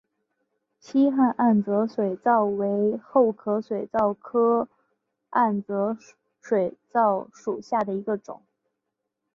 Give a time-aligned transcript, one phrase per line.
[0.79, 4.67] 希罕暗哲水蚤为厚壳水蚤科
[5.29, 5.95] 暗哲
[6.41, 8.41] 水蚤属下的一个种。